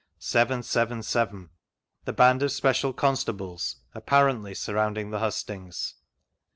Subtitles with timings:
[0.17, 1.49] 7, 7, 7.
[2.05, 5.93] The band of special constables, apparently, surrounding the hustings.